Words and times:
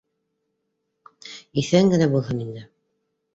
Иҫән 1.65 1.93
генә 1.93 2.09
булһын 2.15 2.41
инде 2.47 2.65